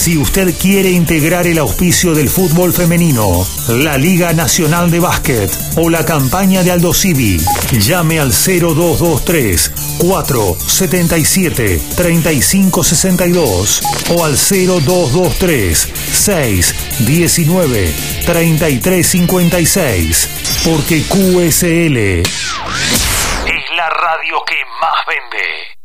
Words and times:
Si 0.00 0.16
usted 0.16 0.56
quiere 0.56 0.88
integrar 0.90 1.46
el 1.46 1.58
auspicio 1.58 2.14
del 2.14 2.30
fútbol 2.30 2.72
femenino, 2.72 3.46
la 3.68 3.98
Liga 3.98 4.32
Nacional 4.32 4.90
de 4.90 4.98
Básquet 4.98 5.52
o 5.76 5.90
la 5.90 6.06
campaña 6.06 6.62
de 6.62 6.70
Aldo 6.70 6.94
Civi, 6.94 7.38
llame 7.70 8.18
al 8.18 8.30
0223 8.30 9.98
477 9.98 11.82
3562 11.96 13.82
o 14.16 14.24
al 14.24 14.36
0223 14.36 15.78
619 16.14 17.94
3356 18.24 20.30
porque 20.64 21.02
QSL 21.02 21.96
es 21.98 22.24
la 23.76 23.90
radio 23.90 24.42
que 24.46 24.56
más 24.80 25.04
vende. 25.06 25.79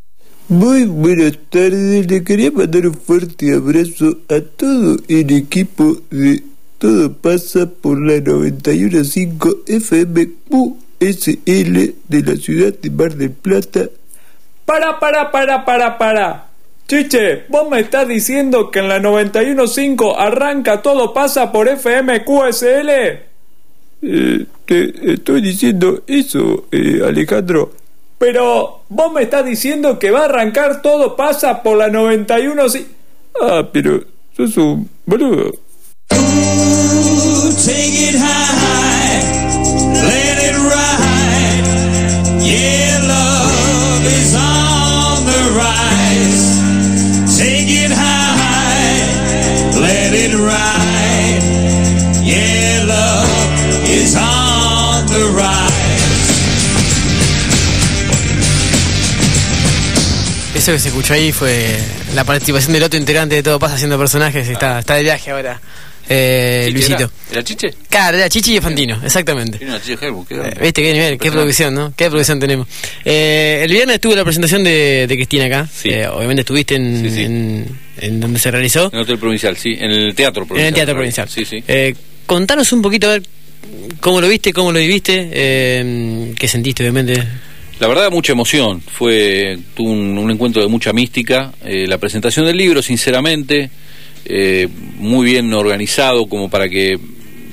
Muy 0.48 0.86
buenas 0.86 1.39
tardes, 1.50 2.05
le 2.05 2.23
quería 2.23 2.52
mandar 2.52 2.86
un 2.86 2.93
fuerte 2.93 3.52
abrazo 3.52 4.20
a 4.30 4.41
todo 4.41 4.98
el 5.07 5.36
equipo 5.36 5.97
de 6.11 6.43
Todo 6.78 7.14
pasa 7.14 7.68
por 7.68 8.00
la 8.00 8.19
915 8.19 9.64
FM 9.66 10.28
QSL 10.47 11.96
de 12.07 12.21
la 12.24 12.36
ciudad 12.36 12.71
de 12.79 12.92
Mar 12.92 13.16
del 13.16 13.32
Plata. 13.32 13.89
Para, 14.66 15.00
para, 15.00 15.32
para, 15.32 15.66
para, 15.66 15.97
para. 15.97 16.47
Chiche, 16.88 17.46
¿vos 17.50 17.68
me 17.68 17.80
estás 17.80 18.07
diciendo 18.07 18.69
que 18.69 18.80
en 18.80 18.89
la 18.89 19.00
915 19.00 20.14
arranca 20.16 20.83
Todo 20.83 21.11
pasa 21.11 21.52
por 21.52 21.68
FM 21.68 22.24
QSL? 22.24 22.89
Eh, 24.04 24.46
te 24.68 25.14
estoy 25.14 25.41
diciendo 25.41 26.04
eso, 26.05 26.68
eh, 26.71 27.02
Alejandro. 27.04 27.71
Pero 28.18 28.82
vos 28.89 29.11
me 29.11 29.24
estás 29.24 29.46
diciendo 29.46 30.00
que 30.00 30.11
va 30.11 30.21
a 30.21 30.25
arrancar 30.25 30.82
todo 30.82 31.15
pasa 31.15 31.61
por 31.61 31.78
la 31.78 31.89
91 31.89 32.69
si... 32.69 32.88
Ah, 33.41 33.67
pero 33.72 34.02
sos 34.36 34.55
un 34.58 34.89
boludo. 35.05 35.52
Eso 60.66 60.71
que 60.71 60.80
se 60.80 60.88
escuchó 60.88 61.13
ahí 61.13 61.31
fue 61.31 61.77
la 62.16 62.23
participación 62.23 62.73
del 62.73 62.81
otro 62.81 62.99
integrante 62.99 63.35
de 63.35 63.44
Todo 63.44 63.59
Pasa 63.59 63.75
haciendo 63.75 63.99
personajes. 63.99 64.47
Está, 64.49 64.80
está 64.80 64.95
de 64.95 65.03
viaje 65.03 65.30
ahora. 65.30 65.61
Eh, 66.09 66.69
Luisito. 66.73 67.11
¿Era 67.31 67.44
Chiche? 67.44 67.67
Claro, 67.88 68.17
era 68.17 68.27
Chichi 68.30 68.58
y 68.58 68.59
Fantino, 68.59 68.99
exactamente. 69.03 69.59
Chiche 69.59 70.03
Helmut, 70.03 70.27
¿qué 70.27 70.33
Eh, 70.38 70.58
¿Viste 70.59 70.81
qué 70.81 70.93
nivel? 70.93 71.19
Qué 71.19 71.31
producción, 71.31 71.75
¿no? 71.75 71.93
Qué 71.95 72.08
producción 72.09 72.39
tenemos. 72.39 72.67
Eh, 73.03 73.61
el 73.63 73.71
viernes 73.71 73.93
estuvo 73.97 74.16
la 74.16 74.23
presentación 74.23 74.63
de, 74.63 75.05
de 75.08 75.16
Cristina 75.16 75.45
acá. 75.45 75.69
Sí. 75.71 75.89
Eh, 75.89 76.08
obviamente 76.08 76.41
estuviste 76.41 76.73
en, 76.77 76.99
Sí, 77.03 77.16
sí. 77.16 77.21
en, 77.25 77.80
en 77.99 78.19
donde 78.19 78.39
se 78.39 78.49
realizó. 78.49 78.86
En 78.91 78.95
el 78.95 79.02
Hotel 79.03 79.19
Provincial, 79.19 79.55
sí. 79.58 79.75
En 79.80 79.91
el 79.91 80.16
Teatro 80.16 80.47
Provincial. 80.47 80.61
En 80.61 80.67
el 80.69 80.73
Teatro 80.73 80.95
Provincial. 80.95 81.30
Sí, 81.30 81.45
sí. 81.45 81.63
Eh, 81.67 81.93
contanos 82.25 82.71
un 82.73 82.81
poquito 82.81 83.05
a 83.08 83.11
ver 83.11 83.23
cómo 83.99 84.19
lo 84.19 84.27
viste, 84.27 84.52
cómo 84.52 84.71
lo 84.71 84.80
viviste, 84.80 85.30
qué 86.36 86.47
sentiste, 86.47 86.81
obviamente. 86.81 87.23
La 87.79 87.87
verdad, 87.89 88.09
mucha 88.09 88.31
emoción. 88.31 88.81
Fue 88.81 89.57
un, 89.79 90.17
un 90.17 90.31
encuentro 90.31 90.61
de 90.61 90.69
mucha 90.69 90.93
mística. 90.93 91.53
Eh, 91.65 91.87
la 91.87 91.97
presentación 91.97 92.45
del 92.45 92.55
libro, 92.55 92.81
sinceramente, 92.81 93.69
eh, 94.23 94.69
muy 94.97 95.25
bien 95.25 95.53
organizado 95.53 96.27
como 96.27 96.49
para 96.49 96.69
que 96.69 96.97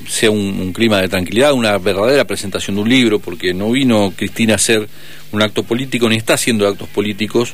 sea 0.07 0.31
un, 0.31 0.39
un 0.39 0.71
clima 0.71 1.01
de 1.01 1.09
tranquilidad, 1.09 1.51
una 1.53 1.77
verdadera 1.77 2.25
presentación 2.25 2.77
de 2.77 2.81
un 2.83 2.89
libro, 2.89 3.19
porque 3.19 3.53
no 3.53 3.71
vino 3.71 4.13
Cristina 4.15 4.53
a 4.53 4.55
hacer 4.55 4.87
un 5.33 5.41
acto 5.41 5.63
político, 5.63 6.07
ni 6.07 6.15
está 6.15 6.35
haciendo 6.35 6.67
actos 6.67 6.87
políticos, 6.87 7.53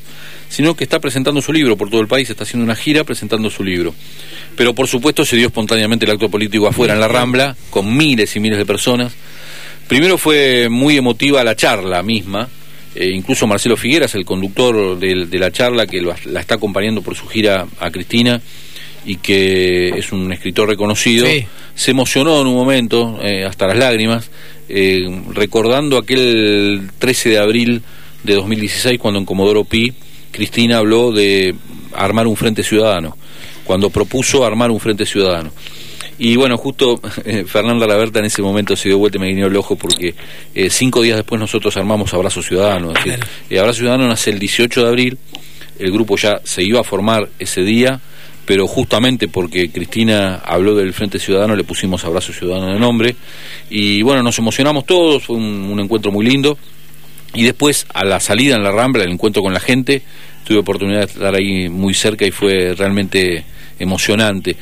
sino 0.49 0.75
que 0.75 0.83
está 0.83 0.99
presentando 0.99 1.41
su 1.41 1.51
libro 1.51 1.75
por 1.75 1.89
todo 1.89 2.01
el 2.01 2.07
país, 2.07 2.29
está 2.29 2.43
haciendo 2.43 2.65
una 2.65 2.75
gira 2.75 3.03
presentando 3.03 3.49
su 3.49 3.63
libro. 3.63 3.95
Pero 4.55 4.75
por 4.75 4.87
supuesto 4.87 5.25
se 5.25 5.37
dio 5.37 5.47
espontáneamente 5.47 6.05
el 6.05 6.11
acto 6.11 6.29
político 6.29 6.67
afuera, 6.67 6.93
en 6.93 6.99
la 6.99 7.07
Rambla, 7.07 7.55
con 7.71 7.95
miles 7.95 8.35
y 8.35 8.39
miles 8.39 8.59
de 8.59 8.65
personas. 8.65 9.13
Primero 9.87 10.19
fue 10.19 10.69
muy 10.69 10.97
emotiva 10.97 11.43
la 11.43 11.55
charla 11.55 12.03
misma, 12.03 12.49
eh, 12.95 13.09
incluso 13.13 13.47
Marcelo 13.47 13.77
Figueras, 13.77 14.15
el 14.15 14.25
conductor 14.25 14.97
de, 14.97 15.25
de 15.25 15.39
la 15.39 15.51
charla 15.51 15.85
que 15.87 16.01
lo- 16.01 16.13
la 16.25 16.39
está 16.39 16.55
acompañando 16.55 17.01
por 17.01 17.15
su 17.15 17.27
gira 17.27 17.67
a 17.79 17.91
Cristina 17.91 18.41
y 19.05 19.15
que 19.17 19.89
es 19.89 20.11
un 20.11 20.31
escritor 20.33 20.67
reconocido, 20.69 21.25
Sí. 21.25 21.45
se 21.75 21.91
emocionó 21.91 22.41
en 22.41 22.47
un 22.47 22.55
momento, 22.55 23.19
eh, 23.23 23.45
hasta 23.45 23.67
las 23.67 23.77
lágrimas, 23.77 24.29
eh, 24.67 24.99
recordando 25.33 25.97
aquel 25.97 26.89
13 26.99 27.29
de 27.29 27.37
abril 27.39 27.81
de 28.23 28.33
2016 28.35 28.99
cuando 28.99 29.19
en 29.19 29.25
Comodoro 29.25 29.63
Pi 29.63 29.93
Cristina 30.31 30.77
habló 30.77 31.11
de 31.11 31.55
armar 31.93 32.27
un 32.27 32.35
frente 32.35 32.61
ciudadano, 32.63 33.17
cuando 33.63 33.89
propuso 33.89 34.45
armar 34.45 34.69
un 34.71 34.79
frente 34.79 35.05
ciudadano. 35.05 35.51
Y 36.19 36.35
bueno, 36.35 36.57
justo 36.57 36.99
eh, 37.25 37.45
Fernanda 37.47 37.87
Laberta 37.87 38.19
en 38.19 38.25
ese 38.25 38.41
momento 38.41 38.75
se 38.75 38.89
dio 38.89 38.99
vuelta 38.99 39.17
y 39.17 39.21
me 39.21 39.27
guiñó 39.27 39.47
el 39.47 39.55
ojo 39.55 39.75
porque 39.75 40.13
eh, 40.53 40.69
cinco 40.69 41.01
días 41.01 41.15
después 41.15 41.39
nosotros 41.39 41.75
armamos 41.77 42.13
Abrazo 42.13 42.43
Ciudadano. 42.43 42.91
Es 42.91 43.03
decir, 43.03 43.25
eh, 43.49 43.59
Abrazo 43.59 43.79
Ciudadano 43.79 44.07
nace 44.07 44.29
el 44.29 44.37
18 44.37 44.83
de 44.83 44.87
abril, 44.87 45.17
el 45.79 45.91
grupo 45.91 46.17
ya 46.17 46.41
se 46.43 46.61
iba 46.61 46.81
a 46.81 46.83
formar 46.83 47.29
ese 47.39 47.61
día, 47.61 48.01
pero 48.45 48.67
justamente 48.67 49.29
porque 49.29 49.71
Cristina 49.71 50.35
habló 50.43 50.75
del 50.75 50.93
Frente 50.93 51.19
Ciudadano 51.19 51.55
le 51.55 51.63
pusimos 51.63 52.03
Abrazo 52.03 52.33
Ciudadano 52.33 52.73
de 52.73 52.79
nombre. 52.79 53.15
Y 53.69 54.01
bueno, 54.01 54.21
nos 54.21 54.37
emocionamos 54.39 54.85
todos, 54.85 55.23
fue 55.23 55.37
un, 55.37 55.69
un 55.71 55.79
encuentro 55.79 56.11
muy 56.11 56.25
lindo. 56.25 56.57
Y 57.33 57.43
después, 57.43 57.85
a 57.93 58.03
la 58.03 58.19
salida 58.19 58.55
en 58.55 58.63
la 58.63 58.71
Rambla, 58.71 59.03
el 59.03 59.11
encuentro 59.11 59.43
con 59.43 59.53
la 59.53 59.59
gente, 59.59 60.01
tuve 60.43 60.57
oportunidad 60.57 61.01
de 61.01 61.05
estar 61.05 61.35
ahí 61.35 61.69
muy 61.69 61.93
cerca 61.93 62.25
y 62.25 62.31
fue 62.31 62.73
realmente 62.75 63.45
emocionante. 63.79 64.55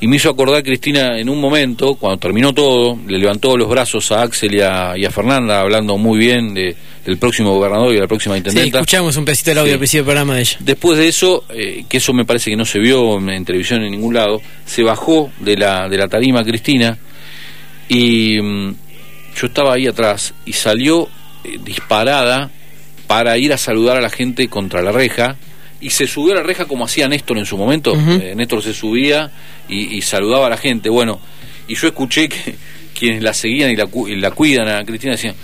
Y 0.00 0.06
me 0.08 0.16
hizo 0.16 0.28
acordar 0.28 0.62
Cristina 0.62 1.18
en 1.18 1.28
un 1.28 1.40
momento, 1.40 1.94
cuando 1.94 2.18
terminó 2.18 2.52
todo, 2.52 2.98
le 3.06 3.18
levantó 3.18 3.56
los 3.56 3.68
brazos 3.68 4.10
a 4.12 4.22
Axel 4.22 4.54
y 4.54 4.60
a, 4.60 4.94
y 4.96 5.04
a 5.04 5.10
Fernanda, 5.10 5.60
hablando 5.60 5.96
muy 5.96 6.18
bien 6.18 6.52
de- 6.54 6.76
del 7.04 7.18
próximo 7.18 7.52
gobernador 7.54 7.90
y 7.92 7.96
de 7.96 8.00
la 8.00 8.06
próxima 8.08 8.34
Sí, 8.34 8.38
intendenta. 8.38 8.78
escuchamos 8.78 9.16
un 9.18 9.24
pedacito 9.26 9.50
del 9.50 9.58
audio 9.58 9.70
Sí. 9.70 9.74
al 9.74 9.78
principio 9.78 10.00
del 10.02 10.06
programa 10.06 10.34
de 10.36 10.40
ella. 10.40 10.56
Después 10.60 10.98
de 10.98 11.08
eso, 11.08 11.44
eh, 11.50 11.84
que 11.88 11.98
eso 11.98 12.12
me 12.14 12.24
parece 12.24 12.50
que 12.50 12.56
no 12.56 12.64
se 12.64 12.78
vio 12.78 13.18
en, 13.18 13.28
en 13.28 13.44
televisión 13.44 13.82
en 13.82 13.90
ningún 13.92 14.14
lado, 14.14 14.40
se 14.64 14.82
bajó 14.82 15.30
de 15.38 15.56
la, 15.56 15.88
de 15.88 15.98
la 15.98 16.08
tarima 16.08 16.42
Cristina 16.42 16.96
y 17.88 18.40
mm, 18.40 18.74
yo 19.36 19.46
estaba 19.46 19.74
ahí 19.74 19.86
atrás 19.86 20.32
y 20.46 20.52
salió 20.54 21.08
eh, 21.44 21.58
disparada 21.62 22.50
para 23.06 23.36
ir 23.36 23.52
a 23.52 23.58
saludar 23.58 23.98
a 23.98 24.00
la 24.00 24.08
gente 24.10 24.48
contra 24.48 24.80
la 24.80 24.90
reja 24.92 25.36
y 25.86 25.90
se 25.90 26.06
subió 26.06 26.32
a 26.32 26.36
la 26.36 26.42
reja 26.42 26.64
como 26.64 26.84
hacía 26.84 27.06
Néstor 27.08 27.38
en 27.38 27.46
su 27.46 27.56
momento. 27.56 27.94
Eh, 27.94 28.34
Néstor 28.36 28.62
se 28.62 28.72
subía 28.74 29.30
y, 29.68 29.96
y 29.96 30.02
saludaba 30.02 30.46
a 30.46 30.50
la 30.50 30.56
gente. 30.56 30.88
Bueno, 30.88 31.20
y 31.68 31.74
yo 31.74 31.86
escuché 31.86 32.28
que 32.28 32.54
quienes 32.98 33.22
la 33.22 33.34
seguían 33.34 33.70
y 33.70 33.76
la, 33.76 33.86
y 34.08 34.16
la 34.16 34.30
cuidan 34.30 34.68
a 34.68 34.84
Cristina 34.84 35.12
decían, 35.12 35.34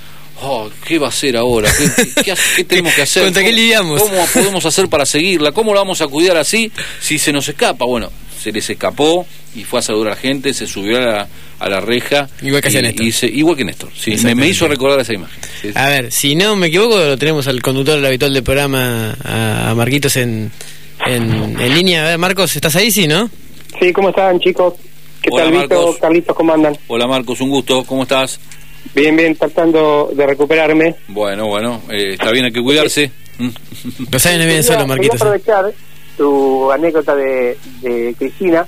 oh, 0.43 0.71
¿qué 0.87 0.99
va 0.99 1.07
a 1.07 1.11
hacer 1.11 1.37
ahora? 1.37 1.71
¿Qué, 1.77 2.23
qué- 2.25 2.35
qué 2.57 2.65
tenemos 2.65 2.95
que 2.95 3.03
hacer? 3.03 3.25
¿Contra 3.25 3.43
qué 3.43 3.51
¿Cómo- 3.51 3.57
lidiamos? 3.61 4.03
¿Cómo 4.03 4.27
podemos 4.33 4.65
hacer 4.67 4.89
para 4.89 5.05
seguirla? 5.07 5.53
¿Cómo 5.53 5.75
la 5.75 5.81
vamos 5.81 6.01
a 6.01 6.07
cuidar 6.09 6.37
así 6.37 6.73
si 7.01 7.19
se 7.19 7.33
nos 7.33 7.49
escapa? 7.49 7.85
Bueno, 7.85 8.11
se 8.41 8.53
les 8.53 8.69
escapó 8.71 9.27
y 9.55 9.65
fue 9.65 9.81
a 9.81 9.83
saludar 9.83 10.09
a 10.13 10.15
la 10.15 10.21
gente, 10.21 10.53
se 10.55 10.67
subió 10.67 10.99
a 10.99 11.01
la, 11.01 11.29
a 11.59 11.69
la 11.69 11.81
reja. 11.81 12.29
Igual 12.43 12.63
que 12.63 12.71
y- 12.71 12.83
Néstor. 12.83 13.07
y 13.07 13.13
se- 13.13 13.27
igual 13.27 13.57
que 13.57 13.65
Néstor, 13.65 13.91
sí. 13.95 14.17
Me, 14.25 14.35
me 14.35 14.49
hizo 14.49 14.67
recordar 14.67 15.01
esa 15.01 15.13
imagen. 15.13 15.39
Sí, 15.61 15.69
sí. 15.69 15.73
A 15.75 15.89
ver, 15.89 16.11
si 16.11 16.35
no 16.35 16.57
me 16.57 16.69
equivoco, 16.69 16.97
lo 16.99 17.19
tenemos 17.19 17.47
al 17.49 17.61
conductor 17.63 17.97
del 17.97 18.07
habitual 18.07 18.33
del 18.33 18.43
programa, 18.43 19.17
a, 19.23 19.71
a 19.71 19.75
Marquitos 19.75 20.17
en, 20.17 20.51
en, 21.07 21.61
en 21.61 21.75
línea. 21.75 22.05
A 22.05 22.09
ver, 22.11 22.19
Marcos, 22.19 22.55
¿estás 22.57 22.75
ahí? 22.77 22.91
Sí, 22.91 23.07
¿no? 23.07 23.31
Sí, 23.81 23.93
¿cómo 23.93 24.09
están 24.11 24.39
chicos? 24.41 24.75
¿Qué 25.23 25.29
Hola, 25.33 25.45
tal, 25.45 25.53
Vito? 25.53 25.75
Marcos. 25.75 25.97
Carlitos, 25.99 26.37
¿cómo 26.37 26.55
andan? 26.55 26.77
Hola 26.87 27.07
Marcos, 27.07 27.41
un 27.43 27.51
gusto, 27.51 27.85
¿cómo 27.85 28.03
estás? 28.05 28.41
Bien, 28.95 29.15
bien, 29.15 29.37
tratando 29.37 30.11
de 30.15 30.27
recuperarme. 30.27 30.95
Bueno, 31.09 31.47
bueno, 31.47 31.83
eh, 31.91 32.15
está 32.15 32.31
bien, 32.33 32.47
hay 32.47 32.53
que 32.53 32.63
cuidarse. 32.63 33.11
Mm. 33.39 33.49
Los 34.11 34.27
años 34.27 34.39
no 34.41 34.45
vienen 34.47 34.49
Quería- 34.49 34.63
solo, 34.63 34.79
quería 34.79 34.87
Marquitos. 34.87 35.21
aprovechar 35.21 35.65
tu 36.17 36.71
anécdota 36.71 37.15
de, 37.15 37.59
de 37.81 38.15
Cristina 38.19 38.67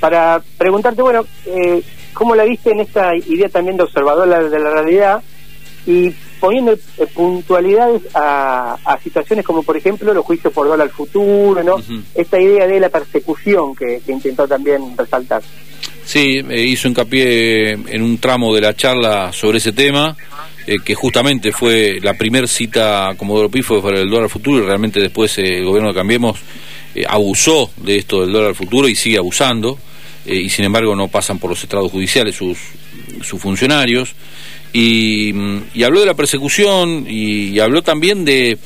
para 0.00 0.42
preguntarte, 0.56 1.02
bueno, 1.02 1.26
eh, 1.46 1.82
¿cómo 2.12 2.34
la 2.34 2.44
viste 2.44 2.70
en 2.70 2.80
esta 2.80 3.14
idea 3.14 3.48
también 3.48 3.76
de 3.76 3.84
observadora 3.84 4.48
de 4.48 4.58
la 4.58 4.70
realidad 4.70 5.22
y 5.86 6.10
poniendo 6.40 6.72
eh, 6.72 7.06
puntualidades 7.12 8.02
a, 8.14 8.78
a 8.84 8.98
situaciones 9.00 9.44
como, 9.44 9.62
por 9.62 9.76
ejemplo, 9.76 10.12
los 10.14 10.24
juicios 10.24 10.52
por 10.52 10.66
dólar 10.66 10.86
al 10.88 10.92
futuro, 10.92 11.62
¿no? 11.62 11.76
Esta 12.14 12.40
idea 12.40 12.66
de 12.66 12.80
la 12.80 12.88
persecución 12.88 13.74
que, 13.76 14.00
que 14.04 14.12
intentó 14.12 14.48
también 14.48 14.96
resaltar. 14.96 15.42
Sí, 16.04 16.42
eh, 16.48 16.64
hizo 16.64 16.88
hincapié 16.88 17.72
en 17.72 18.02
un 18.02 18.18
tramo 18.18 18.54
de 18.54 18.62
la 18.62 18.74
charla 18.74 19.32
sobre 19.32 19.58
ese 19.58 19.72
tema, 19.72 20.16
eh, 20.66 20.78
que 20.84 20.94
justamente 20.94 21.52
fue 21.52 21.98
la 22.02 22.14
primer 22.14 22.48
cita 22.48 23.14
Comodoro 23.16 23.48
Pi 23.48 23.62
fue 23.62 23.82
para 23.82 24.00
el 24.00 24.10
dólar 24.10 24.28
futuro 24.28 24.62
y 24.62 24.66
realmente 24.66 25.00
después 25.00 25.38
eh, 25.38 25.58
el 25.58 25.64
gobierno 25.64 25.90
de 25.90 25.94
Cambiemos 25.94 26.38
eh, 26.94 27.04
abusó 27.08 27.70
de 27.76 27.96
esto 27.96 28.20
del 28.22 28.32
dólar 28.32 28.54
futuro 28.54 28.88
y 28.88 28.94
sigue 28.94 29.18
abusando, 29.18 29.78
eh, 30.26 30.34
y 30.34 30.48
sin 30.50 30.64
embargo 30.64 30.94
no 30.96 31.08
pasan 31.08 31.38
por 31.38 31.50
los 31.50 31.62
estrados 31.62 31.90
judiciales 31.90 32.34
sus, 32.36 32.58
sus 33.22 33.40
funcionarios. 33.40 34.14
Y, 34.72 35.32
mm, 35.32 35.58
y 35.74 35.82
habló 35.82 36.00
de 36.00 36.06
la 36.06 36.14
persecución 36.14 37.06
y, 37.08 37.58
habló 37.58 37.82
también 37.82 38.24
de... 38.24 38.56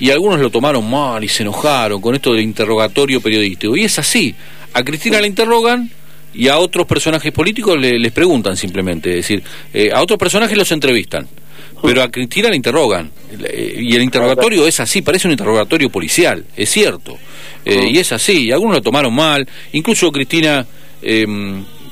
Y 0.00 0.10
algunos 0.10 0.38
lo 0.38 0.48
tomaron 0.50 0.88
mal 0.88 1.24
y 1.24 1.28
se 1.28 1.42
enojaron 1.42 2.00
con 2.00 2.14
esto 2.14 2.32
del 2.32 2.42
interrogatorio 2.42 3.20
periodístico. 3.20 3.76
Y 3.76 3.82
es 3.84 3.98
así. 3.98 4.34
A 4.72 4.82
Cristina 4.84 5.20
la 5.20 5.26
interrogan 5.26 5.90
y 6.32 6.46
a 6.48 6.58
otros 6.58 6.86
personajes 6.86 7.32
políticos 7.32 7.76
le- 7.78 7.98
les 7.98 8.12
preguntan 8.12 8.56
simplemente. 8.56 9.10
Es 9.10 9.16
decir, 9.16 9.42
eh, 9.74 9.90
a 9.92 10.00
otros 10.00 10.16
personajes 10.18 10.56
los 10.56 10.70
entrevistan. 10.70 11.26
Pero 11.82 12.02
a 12.02 12.10
Cristina 12.10 12.48
la 12.48 12.56
interrogan. 12.56 13.10
Y 13.78 13.94
el 13.94 14.02
interrogatorio 14.02 14.66
es 14.66 14.80
así, 14.80 15.02
parece 15.02 15.28
un 15.28 15.32
interrogatorio 15.32 15.90
policial, 15.90 16.44
es 16.56 16.70
cierto. 16.70 17.18
Eh, 17.64 17.88
Y 17.90 17.98
es 17.98 18.12
así, 18.12 18.46
y 18.46 18.52
algunos 18.52 18.76
lo 18.76 18.82
tomaron 18.82 19.14
mal. 19.14 19.46
Incluso 19.72 20.10
Cristina, 20.10 20.66
eh, 21.02 21.26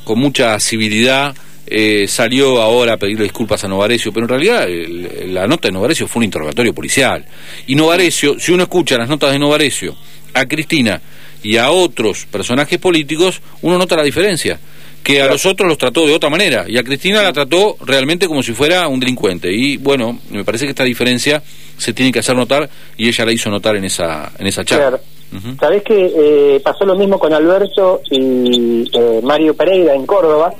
con 0.04 0.18
mucha 0.18 0.58
civilidad, 0.60 1.34
eh, 1.66 2.06
salió 2.08 2.62
ahora 2.62 2.94
a 2.94 2.96
pedirle 2.96 3.24
disculpas 3.24 3.64
a 3.64 3.68
Novarecio, 3.68 4.12
pero 4.12 4.24
en 4.24 4.28
realidad 4.30 4.68
el- 4.68 5.34
la 5.34 5.46
nota 5.46 5.68
de 5.68 5.72
Novarecio 5.72 6.06
fue 6.06 6.20
un 6.20 6.24
interrogatorio 6.24 6.72
policial. 6.72 7.24
Y 7.66 7.74
Novarecio, 7.74 8.38
si 8.38 8.52
uno 8.52 8.62
escucha 8.62 8.96
las 8.96 9.08
notas 9.08 9.32
de 9.32 9.38
Novarecio 9.38 9.96
a 10.32 10.46
Cristina 10.46 11.00
y 11.42 11.56
a 11.56 11.70
otros 11.70 12.26
personajes 12.30 12.78
políticos, 12.78 13.40
uno 13.62 13.78
nota 13.78 13.96
la 13.96 14.04
diferencia. 14.04 14.58
Que 15.06 15.23
a 15.23 15.29
los 15.29 15.47
otros 15.47 15.69
los 15.69 15.79
trató 15.79 16.05
de 16.05 16.12
otra 16.12 16.29
manera 16.29 16.64
y 16.67 16.76
a 16.79 16.82
Cristina 16.82 17.23
la 17.23 17.32
trató 17.32 17.76
realmente 17.87 18.26
como 18.26 18.43
si 18.43 18.53
fuera 18.53 18.88
un 18.88 18.99
delincuente. 18.99 19.53
Y 19.53 19.76
bueno, 19.76 20.19
me 20.31 20.43
parece 20.43 20.64
que 20.64 20.70
esta 20.70 20.82
diferencia 20.82 21.41
se 21.79 21.93
tiene 21.93 22.11
que 22.11 22.19
hacer 22.19 22.35
notar 22.35 22.69
y 22.97 23.06
ella 23.06 23.25
la 23.25 23.32
hizo 23.32 23.49
notar 23.49 23.76
en 23.76 23.85
esa, 23.85 24.32
en 24.37 24.49
esa 24.49 24.64
charla. 24.64 24.88
Claro. 24.88 25.03
Ujú. 25.32 25.56
Sabés 25.61 25.85
que 25.85 26.12
eh, 26.12 26.61
pasó 26.61 26.85
lo 26.85 26.97
mismo 26.97 27.20
con 27.20 27.32
Alberto 27.32 28.00
y 28.11 28.91
eh, 28.93 29.20
Mario 29.23 29.55
Pereira 29.55 29.94
en 29.94 30.06
Córdoba, 30.06 30.53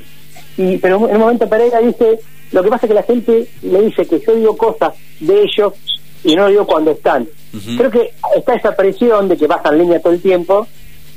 y 0.57 0.77
pero 0.77 1.09
en 1.09 1.17
un 1.17 1.21
momento 1.23 1.49
Pereira 1.49 1.81
dice, 1.81 2.21
lo 2.53 2.63
que 2.63 2.71
pasa 2.71 2.87
es 2.87 2.91
que 2.91 2.95
la 2.95 3.03
gente 3.03 3.49
me 3.63 3.83
dice 3.83 4.07
que 4.07 4.21
yo 4.25 4.33
digo 4.37 4.57
cosas 4.57 4.95
de 5.19 5.43
ellos 5.43 5.73
y 6.23 6.37
no 6.37 6.47
digo 6.47 6.65
cuando 6.65 6.93
están. 6.93 7.27
Creo 7.77 7.91
que 7.91 8.13
está 8.37 8.55
esa 8.55 8.77
presión 8.77 9.29
de 9.29 9.37
que 9.37 9.49
bajan 9.49 9.77
línea 9.77 9.99
todo 9.99 10.13
el 10.13 10.23
tiempo 10.23 10.69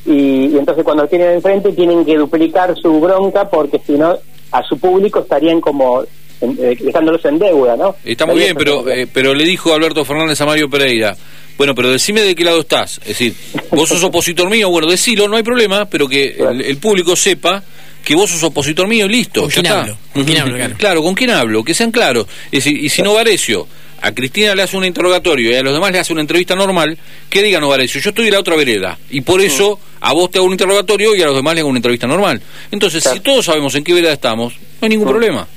y, 0.09 0.47
y 0.53 0.57
entonces 0.57 0.83
cuando 0.83 1.07
tienen 1.07 1.31
enfrente 1.35 1.71
tienen 1.73 2.03
que 2.05 2.17
duplicar 2.17 2.75
su 2.81 2.99
bronca 2.99 3.49
porque 3.49 3.79
si 3.85 3.93
no 3.93 4.17
a 4.51 4.63
su 4.63 4.77
público 4.79 5.19
estarían 5.19 5.61
como 5.61 6.03
en- 6.41 6.57
eh, 6.59 6.75
dejándolos 6.79 7.23
en 7.25 7.37
deuda, 7.39 7.75
¿no? 7.77 7.95
Está 8.03 8.25
muy 8.25 8.37
bien, 8.39 8.55
pero, 8.57 8.89
eh, 8.89 9.07
pero 9.13 9.33
le 9.33 9.43
dijo 9.45 9.73
Alberto 9.73 10.03
Fernández 10.05 10.39
a 10.41 10.45
Mario 10.45 10.69
Pereira, 10.69 11.15
bueno, 11.57 11.75
pero 11.75 11.91
decime 11.91 12.21
de 12.21 12.33
qué 12.35 12.43
lado 12.45 12.61
estás. 12.61 12.99
Es 12.99 13.07
decir, 13.09 13.33
vos 13.71 13.89
sos 13.89 14.03
opositor 14.03 14.49
mío, 14.49 14.69
bueno, 14.69 14.87
decilo, 14.89 15.27
no 15.27 15.35
hay 15.35 15.43
problema, 15.43 15.85
pero 15.85 16.07
que 16.07 16.35
el, 16.39 16.61
el 16.61 16.77
público 16.77 17.15
sepa 17.15 17.61
que 18.03 18.15
vos 18.15 18.29
sos 18.29 18.43
opositor 18.43 18.87
mío 18.87 19.05
y 19.05 19.09
listo. 19.09 19.41
¿Con 19.41 19.49
quién 19.49 19.65
está. 19.65 19.81
hablo? 19.81 19.97
¿Con 20.13 20.23
quién 20.23 20.37
hablo, 20.39 20.75
claro? 20.77 21.03
¿con 21.03 21.15
quién 21.15 21.29
hablo? 21.31 21.63
Que 21.63 21.73
sean 21.73 21.91
claros. 21.91 22.27
Es 22.51 22.63
decir, 22.63 22.83
y 22.83 22.89
si 22.89 23.01
Novarecio 23.01 23.67
a 24.01 24.13
Cristina 24.13 24.55
le 24.55 24.63
hace 24.63 24.77
un 24.77 24.85
interrogatorio 24.85 25.51
y 25.51 25.55
a 25.55 25.61
los 25.61 25.73
demás 25.73 25.91
le 25.91 25.99
hace 25.99 26.13
una 26.13 26.21
entrevista 26.21 26.55
normal, 26.55 26.97
que 27.29 27.43
diga 27.43 27.59
Novarecio, 27.59 27.99
yo 28.01 28.09
estoy 28.09 28.25
de 28.25 28.31
la 28.31 28.39
otra 28.39 28.55
vereda, 28.55 28.97
y 29.09 29.21
por 29.21 29.41
eso 29.41 29.79
a 30.01 30.13
vos 30.13 30.31
te 30.31 30.37
hago 30.37 30.47
un 30.47 30.53
interrogatorio 30.53 31.15
y 31.15 31.21
a 31.21 31.25
los 31.25 31.35
demás 31.35 31.53
le 31.55 31.61
hago 31.61 31.69
una 31.69 31.79
entrevista 31.79 32.07
normal. 32.07 32.41
Entonces, 32.71 33.03
si 33.03 33.19
todos 33.19 33.45
sabemos 33.45 33.75
en 33.75 33.83
qué 33.83 33.93
vereda 33.93 34.13
estamos, 34.13 34.53
no 34.53 34.85
hay 34.85 34.89
ningún 34.89 35.07
problema. 35.07 35.47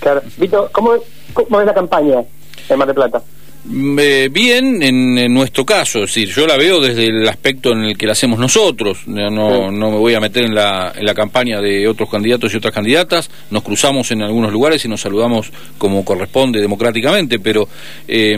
Claro. 0.00 0.22
Vito, 0.36 0.68
¿cómo, 0.72 0.92
¿cómo 1.32 1.60
es 1.60 1.66
la 1.66 1.74
campaña 1.74 2.22
en 2.68 2.78
Mar 2.78 2.86
del 2.86 2.94
Plata? 2.94 3.22
Eh, 3.68 4.30
bien 4.32 4.82
en, 4.82 5.18
en 5.18 5.34
nuestro 5.34 5.66
caso, 5.66 5.98
es 5.98 6.14
decir, 6.14 6.30
yo 6.30 6.46
la 6.46 6.56
veo 6.56 6.80
desde 6.80 7.04
el 7.04 7.28
aspecto 7.28 7.72
en 7.72 7.84
el 7.84 7.98
que 7.98 8.06
la 8.06 8.12
hacemos 8.12 8.38
nosotros, 8.38 9.06
no, 9.06 9.30
no, 9.30 9.70
no 9.70 9.90
me 9.90 9.98
voy 9.98 10.14
a 10.14 10.20
meter 10.20 10.46
en 10.46 10.54
la, 10.54 10.94
en 10.96 11.04
la 11.04 11.12
campaña 11.12 11.60
de 11.60 11.86
otros 11.86 12.08
candidatos 12.08 12.54
y 12.54 12.56
otras 12.56 12.72
candidatas, 12.72 13.30
nos 13.50 13.62
cruzamos 13.62 14.10
en 14.12 14.22
algunos 14.22 14.50
lugares 14.50 14.82
y 14.86 14.88
nos 14.88 15.02
saludamos 15.02 15.52
como 15.76 16.06
corresponde 16.06 16.58
democráticamente, 16.58 17.38
pero 17.38 17.68
eh, 18.08 18.36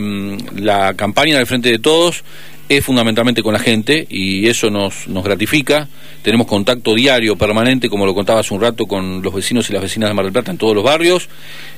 la 0.57 0.93
campaña 0.93 1.37
del 1.37 1.47
Frente 1.47 1.69
de 1.69 1.79
Todos 1.79 2.25
es 2.67 2.83
fundamentalmente 2.83 3.41
con 3.41 3.53
la 3.53 3.59
gente 3.59 4.05
y 4.09 4.47
eso 4.47 4.69
nos, 4.69 5.07
nos 5.07 5.23
gratifica. 5.23 5.87
Tenemos 6.21 6.47
contacto 6.47 6.95
diario, 6.95 7.35
permanente, 7.37 7.89
como 7.89 8.05
lo 8.05 8.13
contaba 8.13 8.39
hace 8.39 8.53
un 8.53 8.61
rato, 8.61 8.87
con 8.87 9.21
los 9.21 9.33
vecinos 9.33 9.69
y 9.69 9.73
las 9.73 9.81
vecinas 9.81 10.09
de 10.09 10.13
Mar 10.13 10.25
del 10.25 10.33
Plata 10.33 10.51
en 10.51 10.57
todos 10.57 10.73
los 10.75 10.83
barrios. 10.83 11.29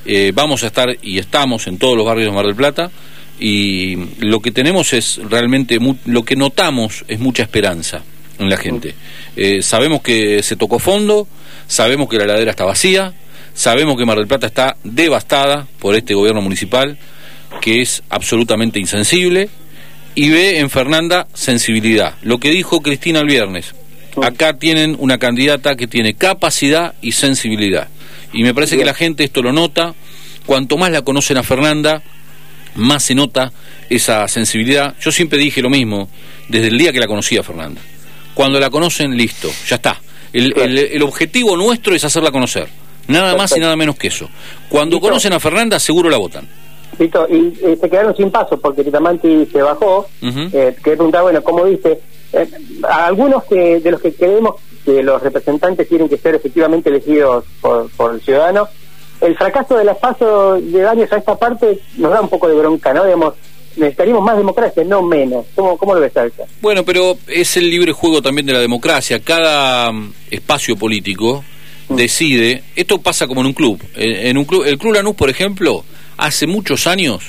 Eh, 0.04 0.32
vamos 0.34 0.62
a 0.62 0.68
estar 0.68 0.96
y 1.02 1.18
estamos 1.18 1.66
en 1.66 1.78
todos 1.78 1.96
los 1.96 2.06
barrios 2.06 2.28
de 2.28 2.34
Mar 2.34 2.46
del 2.46 2.54
Plata 2.54 2.90
y 3.38 3.96
lo 4.20 4.40
que 4.40 4.50
tenemos 4.50 4.92
es 4.92 5.20
realmente, 5.28 5.78
lo 6.06 6.22
que 6.22 6.36
notamos 6.36 7.04
es 7.08 7.18
mucha 7.18 7.42
esperanza 7.42 8.02
en 8.38 8.48
la 8.48 8.56
gente. 8.56 8.94
Eh, 9.36 9.62
sabemos 9.62 10.02
que 10.02 10.42
se 10.42 10.56
tocó 10.56 10.78
fondo, 10.78 11.26
sabemos 11.66 12.08
que 12.08 12.16
la 12.16 12.24
heladera 12.24 12.50
está 12.50 12.64
vacía, 12.64 13.12
sabemos 13.54 13.96
que 13.96 14.04
Mar 14.04 14.18
del 14.18 14.26
Plata 14.26 14.46
está 14.46 14.76
devastada 14.84 15.66
por 15.78 15.94
este 15.94 16.14
gobierno 16.14 16.40
municipal, 16.40 16.98
que 17.60 17.82
es 17.82 18.02
absolutamente 18.08 18.78
insensible, 18.78 19.48
y 20.14 20.30
ve 20.30 20.58
en 20.58 20.70
Fernanda 20.70 21.28
sensibilidad. 21.34 22.14
Lo 22.22 22.38
que 22.38 22.50
dijo 22.50 22.80
Cristina 22.80 23.20
el 23.20 23.26
viernes, 23.26 23.74
acá 24.22 24.58
tienen 24.58 24.96
una 24.98 25.18
candidata 25.18 25.76
que 25.76 25.86
tiene 25.86 26.14
capacidad 26.14 26.94
y 27.02 27.12
sensibilidad. 27.12 27.88
Y 28.32 28.42
me 28.42 28.54
parece 28.54 28.76
que 28.76 28.84
la 28.84 28.94
gente 28.94 29.24
esto 29.24 29.42
lo 29.42 29.52
nota, 29.52 29.94
cuanto 30.46 30.76
más 30.76 30.90
la 30.90 31.02
conocen 31.02 31.36
a 31.36 31.42
Fernanda, 31.42 32.02
más 32.76 33.02
se 33.04 33.14
nota 33.14 33.52
esa 33.90 34.26
sensibilidad. 34.28 34.94
Yo 35.00 35.10
siempre 35.12 35.38
dije 35.38 35.60
lo 35.62 35.70
mismo, 35.70 36.08
desde 36.48 36.68
el 36.68 36.78
día 36.78 36.92
que 36.92 37.00
la 37.00 37.06
conocí 37.06 37.36
a 37.36 37.42
Fernanda. 37.42 37.80
Cuando 38.34 38.60
la 38.60 38.70
conocen, 38.70 39.16
listo, 39.16 39.48
ya 39.68 39.76
está. 39.76 40.00
El, 40.32 40.52
el- 40.58 40.78
el 40.78 41.02
objetivo 41.02 41.56
nuestro 41.56 41.94
es 41.94 42.04
hacerla 42.04 42.30
conocer. 42.30 42.68
Nada 43.08 43.36
más 43.36 43.56
y 43.56 43.60
nada 43.60 43.76
menos 43.76 43.96
que 43.96 44.08
eso. 44.08 44.28
Cuando 44.68 45.00
conocen 45.00 45.32
a 45.32 45.40
Fernanda, 45.40 45.78
seguro 45.78 46.10
la 46.10 46.16
votan. 46.16 46.48
Vito, 46.98 47.26
y 47.30 47.52
eh, 47.64 47.76
se 47.80 47.88
quedaron 47.90 48.16
sin 48.16 48.30
paso 48.30 48.58
porque 48.58 48.82
Titamanti 48.82 49.46
se 49.52 49.62
bajó. 49.62 50.08
Ujú. 50.22 50.40
Eh, 50.52 50.74
quería 50.82 50.96
preguntar, 50.96 51.22
bueno, 51.22 51.42
¿cómo 51.42 51.64
dice? 51.66 52.00
Eh, 52.32 52.48
a 52.88 53.06
algunos 53.06 53.44
que, 53.44 53.80
de 53.80 53.90
los 53.90 54.00
que 54.00 54.12
creemos 54.12 54.56
que 54.84 55.02
los 55.02 55.22
representantes 55.22 55.88
tienen 55.88 56.08
que 56.08 56.16
ser 56.18 56.34
efectivamente 56.34 56.88
elegidos 56.90 57.44
por, 57.60 57.88
por 57.90 58.14
el 58.14 58.20
ciudadano, 58.22 58.68
el 59.20 59.36
fracaso 59.36 59.76
de 59.78 59.84
las 59.84 59.96
pasos 59.98 60.60
de 60.72 60.86
años 60.86 61.10
a 61.12 61.16
esta 61.16 61.36
parte 61.36 61.78
nos 61.96 62.12
da 62.12 62.20
un 62.20 62.28
poco 62.28 62.48
de 62.48 62.54
bronca, 62.54 62.92
¿no? 62.92 63.04
Digamos, 63.04 63.34
necesitaríamos 63.76 64.22
más 64.24 64.36
democracia, 64.36 64.84
no 64.84 65.02
menos. 65.02 65.46
¿Cómo, 65.54 65.76
cómo 65.76 65.94
lo 65.94 66.00
ves, 66.00 66.16
Alca? 66.16 66.44
Bueno, 66.60 66.84
pero 66.84 67.16
es 67.26 67.56
el 67.56 67.68
libre 67.70 67.92
juego 67.92 68.22
también 68.22 68.46
de 68.46 68.52
la 68.52 68.60
democracia. 68.60 69.20
Cada 69.20 69.90
mm, 69.92 70.12
espacio 70.30 70.76
político 70.76 71.44
decide. 71.88 72.62
Esto 72.74 72.98
pasa 72.98 73.26
como 73.26 73.40
en 73.42 73.48
un 73.48 73.52
club. 73.52 73.80
En, 73.94 74.28
en 74.28 74.38
un 74.38 74.44
club, 74.44 74.64
el 74.64 74.78
Club 74.78 74.94
Lanús, 74.94 75.14
por 75.14 75.30
ejemplo, 75.30 75.84
hace 76.16 76.46
muchos 76.46 76.86
años 76.86 77.22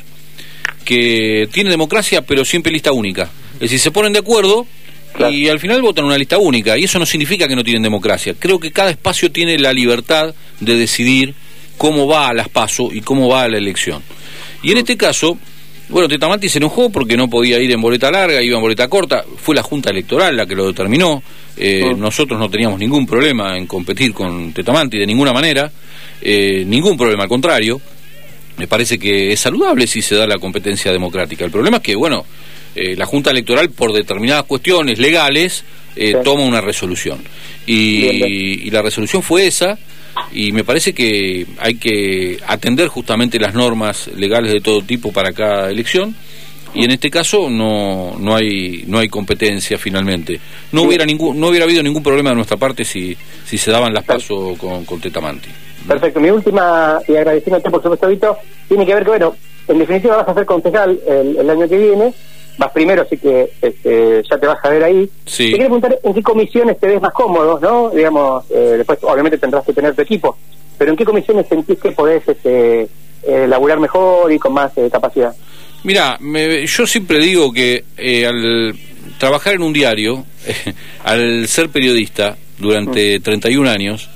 que 0.86 1.48
tiene 1.52 1.70
democracia, 1.70 2.22
pero 2.22 2.46
siempre 2.46 2.72
lista 2.72 2.92
única. 2.92 3.30
Es 3.56 3.60
decir, 3.62 3.80
se 3.80 3.92
ponen 3.92 4.14
de 4.14 4.20
acuerdo 4.20 4.66
Claro. 5.14 5.34
y 5.34 5.50
al 5.50 5.60
final 5.60 5.82
votan 5.82 6.06
una 6.06 6.18
lista 6.18 6.38
única. 6.38 6.78
Y 6.78 6.84
eso 6.84 7.00
no 7.00 7.06
significa 7.06 7.48
que 7.48 7.56
no 7.56 7.64
tienen 7.64 7.82
democracia. 7.82 8.36
Creo 8.38 8.60
que 8.60 8.72
cada 8.72 8.92
espacio 8.92 9.32
tiene 9.32 9.58
la 9.58 9.74
libertad 9.74 10.36
de 10.60 10.76
decidir 10.76 11.34
cómo 11.78 12.08
va 12.08 12.30
a 12.30 12.34
las 12.34 12.50
PASO 12.50 12.90
y 12.92 13.02
cómo 13.02 13.28
va 13.30 13.44
a 13.44 13.48
la 13.48 13.58
elección. 13.58 14.02
Y 14.64 14.72
en 14.72 14.80
este 14.80 14.98
caso, 14.98 15.38
bueno, 15.90 16.08
Tetamanti 16.08 16.50
se 16.50 16.58
enojó 16.58 16.90
porque 16.90 17.16
no 17.16 17.30
podía 17.30 17.60
ir 17.60 17.72
en 17.72 17.80
boleta 17.82 18.12
larga, 18.12 18.42
iba 18.42 18.56
en 18.58 18.62
boleta 18.62 18.88
corta. 18.88 19.24
Fue 19.38 19.56
la 19.56 19.64
Junta 19.64 19.90
Electoral 19.90 20.36
la 20.36 20.46
que 20.46 20.56
lo 20.56 20.68
determinó. 20.68 21.22
Eh, 21.56 21.94
Nosotros 21.96 22.40
no 22.40 22.50
teníamos 22.50 22.80
ningún 22.80 23.06
problema 23.06 23.58
en 23.58 23.66
competir 23.68 24.14
con 24.14 24.52
Tetamanti 24.54 24.98
de 24.98 25.06
ninguna 25.06 25.32
manera. 25.34 25.72
Eh, 26.22 26.64
ningún 26.66 26.98
problema, 26.98 27.24
al 27.24 27.30
contrario. 27.30 27.80
Me 28.58 28.68
parece 28.68 28.98
que 28.98 29.32
es 29.32 29.40
saludable 29.40 29.86
si 29.86 30.02
se 30.02 30.16
da 30.16 30.26
la 30.26 30.40
competencia 30.40 30.92
democrática. 30.92 31.46
El 31.46 31.52
problema 31.52 31.78
es 31.78 31.84
que, 31.84 31.96
bueno, 31.96 32.26
eh, 32.76 32.96
la 32.96 33.06
Junta 33.06 33.30
Electoral, 33.32 33.70
por 33.70 33.94
determinadas 33.94 34.44
cuestiones 34.46 34.98
legales, 35.00 35.64
eh, 35.96 36.14
Sí. 36.14 36.18
toma 36.24 36.44
una 36.44 36.60
resolución. 36.62 37.20
Y, 37.68 38.00
Bien, 38.02 38.16
bien. 38.18 38.28
y 38.66 38.70
la 38.72 38.82
resolución 38.82 39.22
fue 39.22 39.46
esa, 39.48 39.78
y 40.32 40.52
me 40.52 40.64
parece 40.64 40.94
que 40.94 41.46
hay 41.60 41.76
que 41.76 42.40
atender 42.48 42.88
justamente 42.88 43.40
las 43.40 43.54
normas 43.54 44.08
legales 44.16 44.52
de 44.52 44.62
todo 44.62 44.82
tipo 44.82 45.12
para 45.12 45.32
cada 45.34 45.70
elección. 45.70 46.16
Y 46.74 46.84
en 46.84 46.92
este 46.92 47.10
caso 47.10 47.50
no, 47.50 48.18
no 48.20 48.36
hay 48.36 48.84
no 48.88 49.00
hay 49.00 49.08
competencia 49.08 49.78
finalmente. 49.78 50.40
No 50.72 50.84
hubiera 50.84 51.06
ningún 51.06 51.40
no 51.40 51.48
hubiera 51.48 51.66
habido 51.66 51.82
ningún 51.82 52.04
problema 52.04 52.32
de 52.32 52.36
nuestra 52.36 52.58
parte 52.58 52.84
si 52.84 53.18
si 53.46 53.58
se 53.58 53.72
daban 53.72 53.94
las 53.94 54.04
pasos 54.04 54.58
con, 54.60 54.86
con 54.86 55.00
Tetamanti. 55.00 55.50
Perfecto. 55.88 56.20
Mi 56.20 56.30
última, 56.30 57.00
y 57.08 57.16
agradeciéndote 57.16 57.70
por 57.70 57.82
supuesto, 57.82 58.08
Vito, 58.10 58.38
tiene 58.68 58.86
que 58.86 58.94
ver 58.94 59.04
que, 59.04 59.10
bueno, 59.10 59.36
en 59.68 59.80
definitiva 59.80 60.18
vas 60.18 60.28
a 60.28 60.34
ser 60.34 60.46
concejal 60.46 61.00
el, 61.08 61.38
el 61.38 61.50
año 61.50 61.68
que 61.68 61.78
viene, 61.78 62.14
vas 62.58 62.72
primero, 62.72 63.02
así 63.04 63.18
que 63.18 63.52
este, 63.62 64.24
ya 64.30 64.38
te 64.38 64.48
vas 64.48 64.58
a 64.64 64.70
ver 64.70 64.84
ahí. 64.84 65.10
Sí. 65.26 65.46
Te 65.46 65.52
quería 65.52 65.66
preguntar 65.66 66.00
en 66.04 66.14
qué 66.14 66.22
comisiones 66.24 66.80
te 66.80 66.88
ves 66.88 67.02
más 67.02 67.14
cómodo, 67.14 67.60
¿no? 67.62 67.90
Digamos, 67.92 68.46
eh, 68.50 68.76
después 68.78 69.00
obviamente 69.04 69.38
tendrás 69.38 69.66
que 69.66 69.74
tener 69.74 69.96
tu 69.96 70.02
equipo, 70.02 70.38
pero 70.78 70.92
en 70.92 70.98
qué 70.98 71.06
comisiones 71.06 71.48
sentís 71.48 71.78
que 71.80 71.92
podés 71.92 72.28
este, 72.28 72.88
eh, 73.24 73.48
laburar 73.48 73.80
mejor 73.80 74.32
y 74.32 74.40
con 74.40 74.54
más 74.54 74.72
eh, 74.78 74.90
capacidad. 74.92 75.34
Mira, 75.84 76.18
me- 76.20 76.66
yo 76.66 76.88
siempre 76.88 77.20
digo 77.20 77.52
que 77.54 77.84
eh, 77.98 78.26
al- 78.26 78.76
trabajar 79.20 79.54
en 79.54 79.62
un 79.64 79.74
diario, 79.74 80.26
al 81.04 81.48
ser 81.48 81.70
periodista 81.70 82.38
durante 82.58 83.20
31 83.20 83.70
años, 83.70 84.10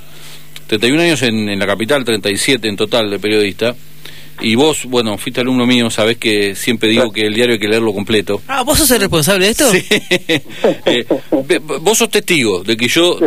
31 0.67 1.01
años 1.01 1.21
en, 1.21 1.49
en 1.49 1.59
la 1.59 1.67
capital, 1.67 2.03
37 2.03 2.67
en 2.67 2.75
total 2.75 3.09
de 3.09 3.19
periodista, 3.19 3.75
y 4.41 4.55
vos, 4.55 4.85
bueno, 4.85 5.17
fuiste 5.17 5.41
alumno 5.41 5.65
mío, 5.65 5.89
sabés 5.89 6.17
que 6.17 6.55
siempre 6.55 6.89
digo 6.89 7.11
que 7.11 7.21
el 7.21 7.33
diario 7.33 7.53
hay 7.53 7.59
que 7.59 7.67
leerlo 7.67 7.93
completo. 7.93 8.41
Ah, 8.47 8.63
¿vos 8.63 8.77
sos 8.77 8.91
el 8.91 8.99
responsable 8.99 9.45
de 9.45 9.51
esto? 9.51 9.71
Sí. 9.71 9.85
Eh, 10.85 11.05
vos 11.81 11.97
sos 11.97 12.09
testigo 12.09 12.63
de 12.63 12.77
que 12.77 12.87
yo... 12.87 13.17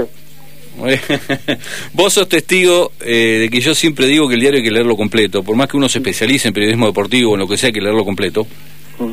Vos 1.93 2.13
sos 2.13 2.29
testigo 2.29 2.91
eh, 3.01 3.39
de 3.43 3.49
que 3.49 3.61
yo 3.61 3.77
siempre 3.77 4.09
digo 4.09 4.27
que 4.27 4.35
el 4.35 4.41
diario 4.41 4.59
hay 4.59 4.65
que 4.65 4.73
leerlo 4.73 4.97
completo, 4.97 5.45
por 5.45 5.55
más 5.55 5.69
que 5.69 5.77
uno 5.77 5.89
se 5.89 5.99
especialice 5.99 6.49
en 6.49 6.55
periodismo 6.55 6.87
deportivo 6.87 7.31
o 7.31 7.35
en 7.35 7.41
lo 7.41 7.47
que 7.47 7.57
sea, 7.57 7.69
hay 7.69 7.73
que 7.73 7.81
leerlo 7.81 8.05
completo. 8.05 8.45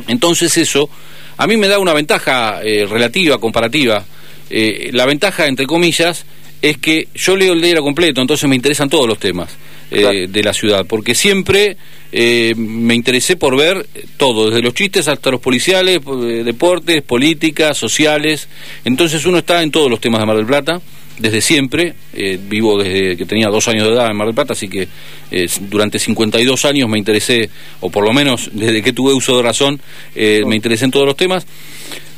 Entonces 0.08 0.58
eso 0.58 0.89
a 1.38 1.48
mí 1.48 1.58
me 1.58 1.67
da 1.67 1.79
una 1.79 1.93
ventaja 1.93 2.62
eh, 2.63 2.86
relativa, 2.86 3.39
comparativa. 3.39 4.05
Eh, 4.50 4.89
la 4.93 5.05
ventaja, 5.05 5.48
entre 5.48 5.65
comillas, 5.65 6.25
es 6.62 6.77
que 6.77 7.08
yo 7.15 7.36
leo 7.36 7.53
el 7.53 7.62
diario 7.62 7.82
completo, 7.82 8.22
entonces 8.22 8.48
me 8.50 8.56
interesan 8.56 8.89
todos 8.89 9.08
los 9.08 9.18
temas 9.20 9.50
eh, 9.89 10.00
Claro. 10.01 10.27
de 10.27 10.44
la 10.44 10.53
ciudad, 10.53 10.86
porque 10.86 11.15
siempre 11.15 11.75
eh, 12.12 12.53
me 12.56 12.94
interesé 12.96 13.36
por 13.36 13.58
ver 13.58 13.86
todo, 14.18 14.50
desde 14.50 14.62
los 14.62 14.74
chistes 14.74 15.08
hasta 15.08 15.32
los 15.32 15.41
policiales, 15.41 16.00
deportes, 16.46 17.01
políticas, 17.01 17.77
sociales. 17.77 18.48
Entonces 18.86 19.25
uno 19.25 19.39
está 19.39 19.62
en 19.63 19.72
todos 19.72 19.89
los 19.89 20.00
temas 20.00 20.22
de 20.22 20.25
Mar 20.27 20.38
del 20.38 20.46
Plata, 20.46 20.82
desde 21.20 21.41
siempre. 21.41 21.94
eh, 22.13 22.38
vivo 22.41 22.82
desde 22.82 23.15
que 23.18 23.25
tenía 23.25 23.48
dos 23.48 23.68
años 23.68 23.88
de 23.88 23.94
edad 23.94 24.10
en 24.10 24.15
Mar 24.18 24.27
del 24.27 24.36
Plata, 24.36 24.53
así 24.53 24.68
que 24.70 24.88
eh, 25.32 25.46
durante 25.70 26.00
52 26.00 26.65
años 26.65 26.88
me 26.89 26.98
interesé, 26.98 27.50
o 27.80 27.89
por 27.89 28.06
lo 28.06 28.13
menos 28.13 28.50
desde 28.53 28.82
que 28.82 28.94
tuve 28.94 29.13
uso 29.13 29.38
de 29.38 29.44
razón, 29.44 29.82
eh, 30.15 30.41
me 30.46 30.56
interesé 30.56 30.86
en 30.86 30.91
todos 30.91 31.06
los 31.06 31.15
temas. 31.18 31.46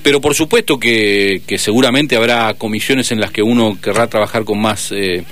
Pero 0.04 0.20
por 0.22 0.36
supuesto 0.36 0.78
que, 0.78 1.42
que 1.48 1.58
seguramente 1.58 2.16
habrá 2.16 2.54
comisiones 2.56 3.12
en 3.12 3.20
las 3.22 3.32
que 3.32 3.42
uno 3.42 3.78
querrá 3.82 4.08
trabajar 4.08 4.44
con 4.44 4.60
más 4.62 4.92
eh, 4.92 5.24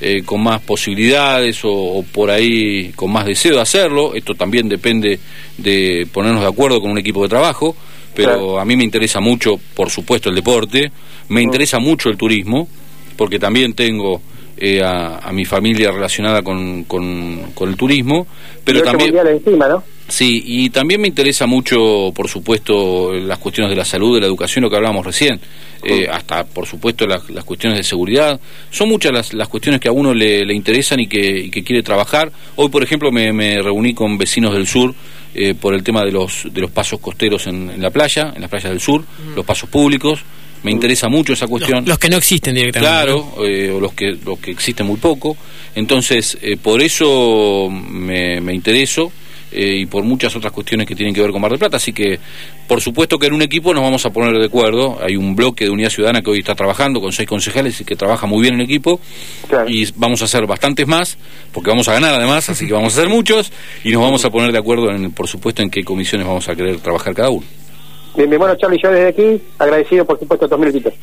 eh, 0.00 0.22
con 0.24 0.42
más 0.42 0.60
posibilidades 0.60 1.64
o, 1.64 1.70
o 1.72 2.02
por 2.02 2.30
ahí 2.30 2.92
con 2.96 3.10
más 3.12 3.24
deseo 3.24 3.54
de 3.54 3.62
hacerlo. 3.62 4.14
Esto 4.14 4.34
también 4.34 4.68
depende 4.68 5.18
de 5.56 6.06
ponernos 6.12 6.42
de 6.42 6.48
acuerdo 6.48 6.80
con 6.82 6.90
un 6.90 6.98
equipo 6.98 7.22
de 7.22 7.28
trabajo. 7.30 7.74
Pero 8.14 8.32
Claro. 8.32 8.60
a 8.60 8.64
mí 8.64 8.76
me 8.76 8.84
interesa 8.84 9.20
mucho, 9.20 9.60
por 9.74 9.90
supuesto, 9.90 10.28
el 10.28 10.34
deporte. 10.34 10.90
Me 11.28 11.42
interesa 11.42 11.78
mucho 11.78 12.08
el 12.08 12.16
turismo, 12.16 12.68
porque 13.16 13.38
también 13.38 13.74
tengo 13.74 14.20
eh, 14.56 14.82
a, 14.82 15.18
a 15.18 15.32
mi 15.32 15.44
familia 15.44 15.90
relacionada 15.90 16.42
con, 16.42 16.84
con, 16.84 17.52
con 17.54 17.68
el 17.68 17.76
turismo. 17.76 18.26
Pero 18.64 18.82
también 18.82 19.10
mundiales 19.10 19.42
encima, 19.44 19.68
¿no? 19.68 19.82
Sí, 20.08 20.40
y 20.46 20.70
también 20.70 21.00
me 21.00 21.08
interesa 21.08 21.46
mucho, 21.46 22.12
por 22.14 22.28
supuesto, 22.28 23.12
las 23.12 23.38
cuestiones 23.38 23.70
de 23.70 23.76
la 23.76 23.84
salud, 23.84 24.14
de 24.14 24.20
la 24.20 24.28
educación, 24.28 24.62
lo 24.62 24.70
que 24.70 24.76
hablábamos 24.76 25.04
recién, 25.04 25.40
eh, 25.82 26.06
hasta, 26.08 26.44
por 26.44 26.64
supuesto, 26.64 27.08
las, 27.08 27.28
las 27.28 27.42
cuestiones 27.42 27.76
de 27.76 27.82
seguridad. 27.82 28.38
Son 28.70 28.88
muchas 28.88 29.10
las, 29.12 29.34
las 29.34 29.48
cuestiones 29.48 29.80
que 29.80 29.88
a 29.88 29.92
uno 29.92 30.14
le, 30.14 30.44
le 30.44 30.54
interesan 30.54 31.00
y 31.00 31.08
que, 31.08 31.38
y 31.46 31.50
que 31.50 31.64
quiere 31.64 31.82
trabajar. 31.82 32.30
Hoy, 32.54 32.68
por 32.68 32.84
ejemplo, 32.84 33.10
me, 33.10 33.32
me 33.32 33.60
reuní 33.60 33.94
con 33.94 34.16
vecinos 34.16 34.54
del 34.54 34.68
sur 34.68 34.94
eh, 35.34 35.54
por 35.54 35.74
el 35.74 35.82
tema 35.82 36.04
de 36.04 36.12
los, 36.12 36.46
de 36.52 36.60
los 36.60 36.70
pasos 36.70 37.00
costeros 37.00 37.48
en, 37.48 37.70
en 37.70 37.82
la 37.82 37.90
playa, 37.90 38.32
en 38.32 38.42
las 38.42 38.48
playas 38.48 38.70
del 38.70 38.80
sur, 38.80 39.02
los 39.34 39.44
pasos 39.44 39.68
públicos. 39.68 40.20
Me 40.66 40.72
interesa 40.72 41.08
mucho 41.08 41.32
esa 41.32 41.46
cuestión. 41.46 41.78
Los, 41.78 41.90
los 41.90 41.98
que 42.00 42.08
no 42.08 42.16
existen 42.16 42.52
directamente. 42.56 42.90
Claro, 42.90 43.34
eh, 43.46 43.70
o 43.70 43.78
los 43.78 43.92
que, 43.92 44.16
los 44.24 44.40
que 44.40 44.50
existen 44.50 44.84
muy 44.84 44.96
poco. 44.96 45.36
Entonces, 45.76 46.36
eh, 46.42 46.56
por 46.56 46.82
eso 46.82 47.68
me, 47.70 48.40
me 48.40 48.52
intereso 48.52 49.12
eh, 49.52 49.76
y 49.82 49.86
por 49.86 50.02
muchas 50.02 50.34
otras 50.34 50.52
cuestiones 50.52 50.88
que 50.88 50.96
tienen 50.96 51.14
que 51.14 51.20
ver 51.20 51.30
con 51.30 51.40
Mar 51.40 51.52
del 51.52 51.60
Plata. 51.60 51.76
Así 51.76 51.92
que, 51.92 52.18
por 52.66 52.80
supuesto 52.80 53.16
que 53.16 53.28
en 53.28 53.34
un 53.34 53.42
equipo 53.42 53.72
nos 53.72 53.84
vamos 53.84 54.04
a 54.06 54.10
poner 54.10 54.36
de 54.40 54.46
acuerdo. 54.46 54.98
Hay 55.00 55.16
un 55.16 55.36
bloque 55.36 55.66
de 55.66 55.70
Unidad 55.70 55.90
Ciudadana 55.90 56.20
que 56.20 56.30
hoy 56.30 56.40
está 56.40 56.56
trabajando 56.56 57.00
con 57.00 57.12
seis 57.12 57.28
concejales 57.28 57.80
y 57.80 57.84
que 57.84 57.94
trabaja 57.94 58.26
muy 58.26 58.42
bien 58.42 58.54
en 58.54 58.62
equipo. 58.62 59.00
Claro. 59.48 59.70
Y 59.70 59.88
vamos 59.94 60.20
a 60.22 60.24
hacer 60.24 60.46
bastantes 60.48 60.88
más, 60.88 61.16
porque 61.52 61.70
vamos 61.70 61.86
a 61.86 61.92
ganar 61.92 62.12
además, 62.14 62.50
así 62.50 62.66
que 62.66 62.72
vamos 62.72 62.96
a 62.96 62.98
hacer 62.98 63.08
muchos. 63.08 63.52
Y 63.84 63.92
nos 63.92 64.02
vamos 64.02 64.24
a 64.24 64.30
poner 64.30 64.50
de 64.50 64.58
acuerdo, 64.58 64.90
en, 64.90 65.12
por 65.12 65.28
supuesto, 65.28 65.62
en 65.62 65.70
qué 65.70 65.84
comisiones 65.84 66.26
vamos 66.26 66.48
a 66.48 66.56
querer 66.56 66.80
trabajar 66.80 67.14
cada 67.14 67.30
uno. 67.30 67.46
Bien, 68.16 68.30
bien, 68.30 68.40
bueno, 68.40 68.56
Charlie, 68.56 68.78
yo 68.82 68.90
desde 68.90 69.08
aquí, 69.08 69.42
agradecido 69.58 70.06
por 70.06 70.18
supuesto 70.18 70.46
estos 70.46 70.58
minutitos. 70.58 70.94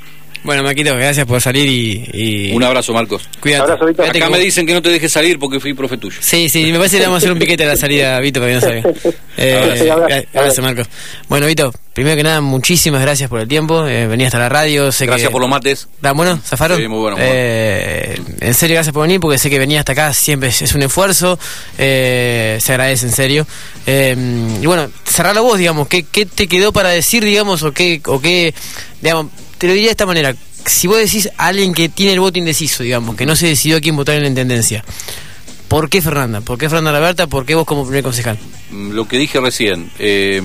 Bueno, 0.43 0.61
Maquito, 0.63 0.93
gracias 0.95 1.25
por 1.25 1.39
salir 1.41 1.67
y. 1.67 2.09
y- 2.49 2.51
Un 2.53 2.63
abrazo, 2.63 2.91
Marcos. 2.93 3.23
Cuídate. 3.39 3.63
Abrazo, 3.63 3.85
Víctor. 3.85 4.05
Cuídate 4.05 4.17
Acá 4.19 4.29
me 4.29 4.37
vos- 4.37 4.43
dicen 4.45 4.65
que 4.67 4.73
no 4.73 4.81
te 4.81 4.89
dejes 4.89 5.11
salir 5.11 5.39
porque 5.39 5.59
fui 5.59 5.73
profe 5.73 5.97
tuyo. 5.97 6.17
Sí, 6.19 6.49
sí, 6.49 6.65
me 6.71 6.77
parece 6.77 6.97
que 6.97 6.99
le 7.01 7.05
vamos 7.07 7.17
a 7.17 7.19
hacer 7.19 7.31
un 7.31 7.39
piquete 7.39 7.63
a 7.63 7.67
la 7.67 7.77
salida, 7.77 8.19
Vito, 8.19 8.39
para 8.41 8.51
que 8.51 8.55
no 8.55 8.61
salga. 8.61 8.83
Eh, 9.35 9.55
Abrazo, 9.57 9.91
abrazo. 9.93 10.07
gra- 10.09 10.39
abrazo, 10.39 10.61
Marcos. 10.61 10.87
Bueno, 11.27 11.47
Vito, 11.47 11.73
primero 11.93 12.15
que 12.15 12.21
nada, 12.21 12.39
muchísimas 12.39 13.01
gracias 13.01 13.27
por 13.31 13.39
el 13.39 13.47
tiempo. 13.47 13.87
Eh, 13.87 14.05
vení 14.05 14.25
hasta 14.25 14.37
la 14.37 14.47
radio. 14.47 14.91
Sé 14.91 15.07
Gracias 15.07 15.29
que... 15.29 15.31
por 15.31 15.41
los 15.41 15.49
mates. 15.49 15.87
¿Da 16.01 16.11
bueno, 16.11 16.37
Zafaron? 16.45 16.77
Sí, 16.79 16.87
muy 16.87 16.99
bueno, 16.99 17.17
muy 17.17 17.25
bueno. 17.25 17.39
Eh, 17.41 18.21
en 18.41 18.53
serio, 18.53 18.75
gracias 18.75 18.93
por 18.93 19.01
venir, 19.01 19.19
porque 19.19 19.39
sé 19.39 19.49
que 19.49 19.57
venir 19.57 19.79
hasta 19.79 19.93
acá 19.93 20.13
siempre 20.13 20.49
es, 20.49 20.61
es 20.61 20.75
un 20.75 20.83
esfuerzo. 20.83 21.39
eh, 21.79 22.59
se 22.61 22.73
agradece, 22.73 23.07
en 23.07 23.11
serio. 23.11 23.47
Eh, 23.87 24.15
y 24.61 24.65
bueno, 24.67 24.89
cerralo 25.03 25.41
vos, 25.43 25.57
digamos. 25.57 25.87
¿qué, 25.87 26.03
¿Qué 26.03 26.27
te 26.27 26.47
quedó 26.47 26.71
para 26.71 26.89
decir, 26.89 27.25
digamos, 27.25 27.63
o 27.63 27.71
qué, 27.71 28.01
o 28.05 28.21
qué, 28.21 28.53
digamos, 29.01 29.27
te 29.63 29.67
lo 29.67 29.75
diría 29.75 29.87
de 29.87 29.91
esta 29.91 30.05
manera. 30.05 30.35
Si 30.65 30.87
vos 30.87 30.97
decís 30.97 31.29
a 31.37 31.47
alguien 31.47 31.73
que 31.73 31.87
tiene 31.87 32.11
el 32.11 32.19
voto 32.19 32.37
indeciso, 32.37 32.83
digamos, 32.83 33.15
que 33.15 33.25
no 33.25 33.33
se 33.33 33.47
decidió 33.47 33.77
a 33.77 33.79
quién 33.79 33.95
votar 33.95 34.13
en 34.15 34.23
la 34.23 34.27
intendencia, 34.27 34.83
¿por 35.69 35.89
qué 35.89 36.01
Fernanda? 36.01 36.41
¿Por 36.41 36.57
qué 36.57 36.67
Fernanda 36.67 36.91
Laberta? 36.91 37.27
¿Por 37.27 37.45
qué 37.45 37.55
vos 37.55 37.65
como 37.65 37.85
primer 37.85 38.03
concejal? 38.03 38.37
Mm, 38.71 38.89
Lo 38.91 39.07
que 39.07 39.17
dije 39.17 39.39
recién, 39.39 39.89
eh, 39.99 40.41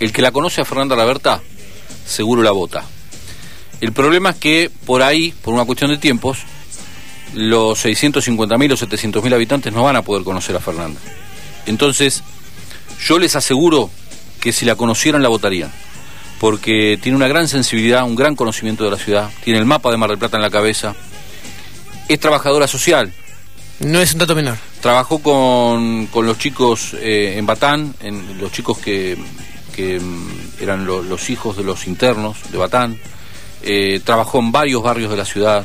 el 0.00 0.10
que 0.10 0.22
la 0.22 0.32
conoce 0.32 0.62
a 0.62 0.64
Fernanda 0.64 0.96
Laberta, 0.96 1.42
seguro 2.06 2.42
la 2.42 2.52
vota. 2.52 2.82
El 3.82 3.92
problema 3.92 4.30
es 4.30 4.36
que 4.36 4.70
por 4.86 5.02
ahí, 5.02 5.34
por 5.42 5.52
una 5.52 5.66
cuestión 5.66 5.90
de 5.90 5.98
tiempos, 5.98 6.38
los 7.34 7.84
650.000 7.84 8.72
o 8.72 8.76
700.000 8.78 9.34
habitantes 9.34 9.70
no 9.70 9.82
van 9.82 9.96
a 9.96 10.02
poder 10.02 10.24
conocer 10.24 10.56
a 10.56 10.60
Fernanda. 10.60 10.98
Entonces, 11.66 12.22
yo 13.06 13.18
les 13.18 13.36
aseguro 13.36 13.90
que 14.40 14.50
si 14.50 14.64
la 14.64 14.76
conocieran 14.76 15.22
la 15.22 15.28
votarían, 15.28 15.70
porque 16.42 16.98
tiene 17.00 17.14
una 17.14 17.28
gran 17.28 17.46
sensibilidad, 17.46 18.02
un 18.02 18.16
gran 18.16 18.34
conocimiento 18.34 18.82
de 18.82 18.90
la 18.90 18.96
ciudad, 18.98 19.30
tiene 19.44 19.60
el 19.60 19.64
mapa 19.64 19.92
de 19.92 19.96
Mar 19.96 20.10
del 20.10 20.18
Plata 20.18 20.38
en 20.38 20.42
la 20.42 20.50
cabeza, 20.50 20.92
es 22.08 22.18
trabajadora 22.18 22.66
social, 22.66 23.12
No 23.78 24.00
es 24.00 24.12
un 24.12 24.18
dato 24.18 24.34
menor. 24.34 24.56
Trabajó 24.80 25.20
con, 25.20 26.06
con 26.06 26.26
los 26.26 26.38
chicos 26.38 26.94
eh, 27.00 27.34
en 27.36 27.46
Batán, 27.46 27.94
en 28.00 28.38
los 28.40 28.50
chicos 28.52 28.78
que, 28.78 29.16
que, 29.74 29.98
mm, 30.00 30.30
eran 30.60 30.84
lo- 30.84 31.02
los 31.02 31.30
hijos 31.30 31.56
de 31.56 31.62
los 31.64 31.86
internos 31.86 32.36
de 32.50 32.58
Batán. 32.58 32.98
Eh, 33.62 34.00
trabajó 34.04 34.38
en 34.40 34.50
varios 34.52 34.82
barrios 34.82 35.10
de 35.12 35.16
la 35.16 35.24
ciudad. 35.24 35.64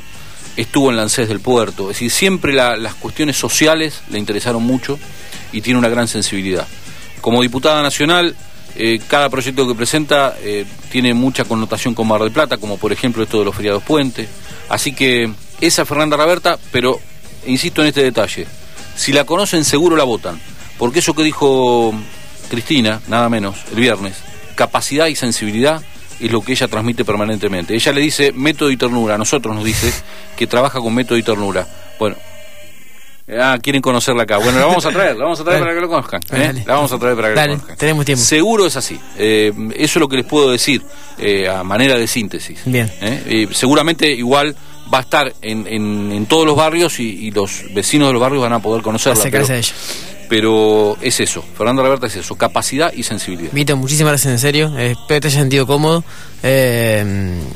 Estuvo 0.56 0.90
en 0.92 0.98
Lancés 0.98 1.28
del 1.28 1.40
Puerto. 1.42 1.84
Es 1.92 1.98
decir, 1.98 2.10
siempre 2.12 2.54
la- 2.54 2.76
las 2.78 2.94
cuestiones 2.96 3.36
sociales 3.38 4.02
le 4.10 4.18
interesaron 4.20 4.64
mucho 4.64 4.98
y 5.52 5.62
tiene 5.62 5.78
una 5.80 5.90
gran 5.90 6.08
sensibilidad. 6.08 6.68
Como 7.22 7.42
diputada 7.44 7.84
nacional, 7.84 8.36
eh, 8.80 9.02
cada 9.08 9.30
proyecto 9.30 9.68
que 9.68 9.74
presenta 9.74 10.36
eh, 10.40 10.64
tiene 10.92 11.16
mucha 11.16 11.46
connotación 11.46 11.96
con 11.96 12.08
Mar 12.08 12.22
del 12.22 12.32
Plata, 12.32 12.58
como 12.58 12.78
por 12.78 12.92
ejemplo 12.92 13.24
esto 13.24 13.40
de 13.40 13.46
los 13.46 13.56
feriados 13.56 13.82
puente. 13.82 14.28
Así 14.70 14.94
que 14.94 15.32
esa 15.60 15.82
es 15.82 15.88
Fernanda 15.88 16.16
Raberta, 16.16 16.60
pero 16.72 17.00
insisto 17.48 17.82
en 17.82 17.88
este 17.88 18.04
detalle. 18.04 18.46
Si 18.96 19.12
la 19.14 19.24
conocen, 19.24 19.66
seguro 19.66 19.96
la 19.96 20.04
votan. 20.04 20.40
Porque 20.78 21.00
eso 21.00 21.16
que 21.16 21.24
dijo 21.24 21.92
Cristina, 22.50 23.02
nada 23.08 23.30
menos, 23.30 23.58
el 23.72 23.80
viernes, 23.80 24.18
capacidad 24.56 25.08
y 25.08 25.16
sensibilidad 25.16 25.82
es 26.20 26.32
lo 26.32 26.42
que 26.42 26.52
ella 26.52 26.68
transmite 26.68 27.04
permanentemente. 27.04 27.74
Ella 27.74 27.92
le 27.92 28.02
dice 28.02 28.32
método 28.32 28.70
y 28.70 28.78
ternura, 28.78 29.16
a 29.16 29.18
nosotros 29.18 29.56
nos 29.56 29.64
dice 29.64 29.92
que 30.36 30.46
trabaja 30.46 30.80
con 30.80 30.94
método 30.94 31.18
y 31.18 31.24
ternura. 31.24 31.68
Bueno, 31.98 32.16
ah, 33.40 33.58
quieren 33.62 33.82
conocerla 33.82 34.24
acá. 34.24 34.38
Bueno, 34.38 34.60
la 34.60 34.66
vamos 34.66 34.86
a 34.86 34.90
traer, 34.92 35.16
la 35.18 35.24
vamos 35.26 35.40
a 35.40 35.44
traer 35.44 35.60
para 35.60 35.74
que 35.74 35.82
lo 35.82 35.88
conozcan. 35.90 36.22
¿eh? 36.32 36.64
La 36.66 36.76
vamos 36.76 36.92
a 36.92 36.98
traer 37.00 37.16
para 37.16 37.30
que 37.30 37.36
Dale, 37.36 37.48
lo 37.48 37.54
conozcan. 37.56 37.78
tenemos 37.78 38.06
tiempo. 38.06 38.24
Seguro 38.24 38.66
es 38.66 38.76
así. 38.76 39.00
Eh, 39.18 39.52
eso 39.76 40.00
es 40.00 40.02
lo 40.02 40.08
que 40.08 40.18
les 40.18 40.26
puedo 40.26 40.52
decir 40.52 40.82
eh, 41.18 41.48
a 41.48 41.64
manera 41.64 41.98
de 41.98 42.08
síntesis. 42.08 42.62
Bien. 42.66 42.92
¿eh? 43.02 43.24
Eh, 43.26 43.48
seguramente 43.52 44.12
igual 44.12 44.56
va 44.94 45.00
a 45.00 45.02
estar 45.02 45.34
en, 45.42 45.68
en, 45.68 46.12
en 46.14 46.26
todos 46.28 46.46
los 46.46 46.56
barrios 46.56 47.00
y, 47.00 47.28
y 47.28 47.32
los 47.32 47.64
vecinos 47.74 48.08
de 48.08 48.14
los 48.14 48.22
barrios 48.22 48.42
van 48.42 48.54
a 48.54 48.60
poder 48.60 48.82
conocerla. 48.82 49.22
Pero, 49.30 49.46
a 49.46 49.58
ella. 49.58 49.74
Pero 50.30 50.98
es 51.02 51.20
eso, 51.20 51.44
Fernando 51.58 51.84
Roberta 51.84 52.08
es 52.08 52.16
eso, 52.16 52.36
capacidad 52.36 52.92
y 52.94 53.04
sensibilidad. 53.04 53.52
Vito, 53.54 53.76
muchísimas 53.78 54.12
gracias 54.12 54.34
en 54.34 54.40
serio. 54.40 54.78
Eh, 54.78 54.92
espero 54.92 55.08
que 55.08 55.22
te 55.22 55.28
hayas 55.28 55.40
sentido 55.40 55.66
cómodo. 55.68 56.04
Eh, 56.44 57.04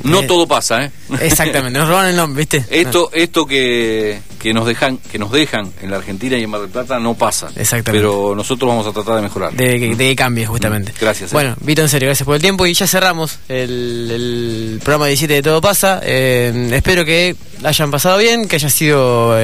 No 0.02 0.20
eh, 0.22 0.26
todo 0.26 0.46
pasa, 0.46 0.84
¿eh? 0.84 0.90
Exactamente, 1.20 1.78
nos 1.78 1.88
roban 1.88 2.08
el 2.08 2.16
nombre, 2.16 2.40
¿viste? 2.40 2.64
Esto, 2.68 3.10
esto 3.12 3.46
que, 3.46 4.20
que 4.40 4.52
nos 4.52 4.66
dejan 4.66 4.98
que 4.98 5.18
nos 5.20 5.30
dejan 5.30 5.70
en 5.80 5.90
la 5.90 5.98
Argentina 5.98 6.36
y 6.36 6.42
en 6.42 6.50
Mar 6.50 6.60
del 6.62 6.70
Plata 6.70 6.98
no 6.98 7.14
pasa. 7.14 7.48
Exactamente. 7.54 7.92
Pero 7.92 8.34
nosotros 8.34 8.68
vamos 8.68 8.86
a 8.86 8.92
tratar 8.92 9.16
de 9.16 9.22
mejorar. 9.22 9.52
de, 9.52 9.78
que- 9.78 9.94
de 9.94 10.08
que 10.08 10.16
cambie 10.16 10.46
justamente. 10.46 10.92
Gracias, 11.00 11.30
eh. 11.30 11.34
Bueno, 11.34 11.54
Vito, 11.60 11.82
en 11.82 11.88
serio, 11.88 12.08
gracias 12.08 12.24
por 12.26 12.34
el 12.34 12.42
tiempo 12.42 12.66
y 12.66 12.74
ya 12.74 12.86
cerramos 12.88 13.38
el, 13.48 14.10
el 14.10 14.80
programa 14.82 15.06
17 15.06 15.32
de 15.34 15.42
Todo 15.42 15.60
Pasa. 15.60 16.00
Espero 16.04 17.04
que 17.04 17.36
hayan 17.62 17.90
pasado 17.92 18.18
bien, 18.18 18.48
que 18.48 18.56
haya 18.56 18.68
sido 18.70 19.38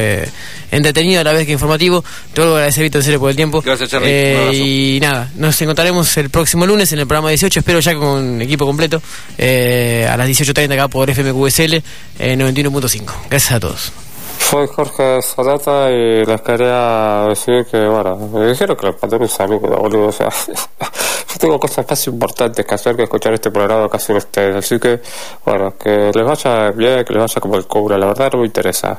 entretenido 0.72 1.20
a 1.20 1.24
la 1.24 1.32
vez 1.32 1.46
que 1.46 1.52
informativo. 1.52 2.04
Te 2.34 2.40
vuelvo 2.40 2.54
a 2.54 2.58
agradecer, 2.58 2.82
Vito, 2.82 2.98
en 2.98 3.04
serio, 3.04 3.17
por 3.18 3.30
el 3.30 3.36
tiempo. 3.36 3.60
Gracias, 3.60 3.90
Charlie. 3.90 4.08
Eh, 4.10 4.50
y 4.54 5.00
nada, 5.00 5.30
nos 5.36 5.60
encontraremos 5.60 6.16
el 6.16 6.30
próximo 6.30 6.66
lunes 6.66 6.92
en 6.92 7.00
el 7.00 7.06
programa 7.06 7.30
18, 7.30 7.60
espero 7.60 7.80
ya 7.80 7.94
con 7.94 8.40
equipo 8.42 8.66
completo, 8.66 9.00
eh, 9.36 10.08
a 10.10 10.16
las 10.16 10.28
18.30 10.28 10.72
acá 10.72 10.88
por 10.88 11.10
FMQSL 11.10 11.74
eh, 11.74 12.36
91.5. 12.36 13.12
Gracias 13.28 13.52
a 13.52 13.60
todos. 13.60 13.92
Soy 14.38 14.66
Jorge 14.66 15.20
Sonata 15.20 15.90
y 15.90 16.24
les 16.24 16.40
quería 16.40 17.26
decir 17.28 17.66
que, 17.70 17.86
bueno, 17.86 18.16
me 18.16 18.46
dijeron 18.46 18.76
que 18.76 18.86
les 18.86 18.94
mandé 19.02 19.16
un 19.16 19.28
saludo, 19.28 19.76
boludo. 19.76 20.06
O 20.06 20.12
sea, 20.12 20.28
yo 20.48 21.38
tengo 21.38 21.60
cosas 21.60 21.84
más 21.86 22.06
importantes 22.06 22.64
que 22.64 22.74
hacer 22.74 22.96
que 22.96 23.02
escuchar 23.02 23.34
este 23.34 23.50
programa 23.50 23.90
que 23.90 23.96
hacen 23.98 24.16
ustedes. 24.16 24.56
Así 24.56 24.78
que, 24.78 25.00
bueno, 25.44 25.74
que 25.76 26.10
les 26.14 26.24
vaya 26.24 26.70
bien, 26.70 27.04
que 27.04 27.12
les 27.12 27.20
vaya 27.20 27.40
como 27.42 27.56
el 27.56 27.66
cubre. 27.66 27.98
La 27.98 28.06
verdad 28.06 28.30
no 28.32 28.38
me 28.40 28.46
interesa. 28.46 28.98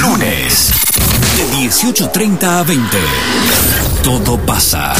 Lunes, 0.00 0.72
18.30 1.62 2.42
a 2.42 2.64
20. 2.64 2.98
Todo 4.02 4.36
pasa. 4.44 4.92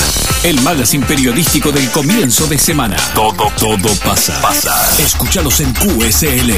El 0.45 0.61
magazine 0.61 1.05
periodístico 1.05 1.73
del 1.73 1.91
comienzo 1.91 2.47
de 2.47 2.57
semana. 2.57 2.97
Todo, 3.17 3.51
todo 3.59 3.89
pasa. 4.05 4.41
Pasa. 4.41 5.03
Escúchalos 5.03 5.59
en 5.59 5.73
QSL. 5.73 6.53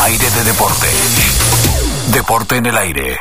Aire 0.00 0.30
de 0.30 0.44
deporte. 0.44 0.88
Deporte 2.12 2.56
en 2.56 2.66
el 2.66 2.76
aire. 2.76 3.18